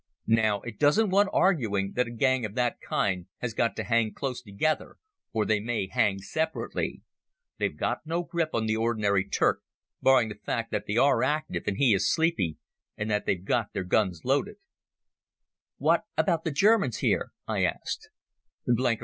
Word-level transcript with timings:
Now 0.25 0.61
it 0.61 0.79
doesn't 0.79 1.11
want 1.11 1.29
arguing 1.31 1.93
that 1.95 2.07
a 2.07 2.11
gang 2.11 2.43
of 2.43 2.55
that 2.55 2.81
kind 2.81 3.27
has 3.37 3.53
got 3.53 3.75
to 3.75 3.83
hang 3.83 4.15
close 4.15 4.41
together 4.41 4.95
or 5.31 5.45
they 5.45 5.59
may 5.59 5.89
hang 5.91 6.17
separately. 6.17 7.03
They've 7.59 7.77
got 7.77 7.99
no 8.03 8.23
grip 8.23 8.49
on 8.53 8.65
the 8.65 8.75
ordinary 8.77 9.29
Turk, 9.29 9.61
barring 10.01 10.29
the 10.29 10.39
fact 10.43 10.71
that 10.71 10.87
they 10.87 10.97
are 10.97 11.21
active 11.21 11.65
and 11.67 11.77
he 11.77 11.93
is 11.93 12.11
sleepy, 12.11 12.57
and 12.97 13.11
that 13.11 13.27
they've 13.27 13.45
got 13.45 13.73
their 13.73 13.83
guns 13.83 14.21
loaded." 14.25 14.55
"What 15.77 16.05
about 16.17 16.45
the 16.45 16.49
Germans 16.51 16.97
here?" 16.97 17.29
I 17.47 17.63
asked. 17.63 18.09